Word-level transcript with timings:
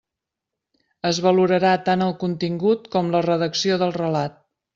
Es 1.09 1.19
valorarà 1.25 1.73
tant 1.89 2.05
el 2.07 2.15
contingut 2.25 2.89
com 2.97 3.13
la 3.19 3.23
redacció 3.27 3.79
del 3.85 3.95
relat. 4.01 4.43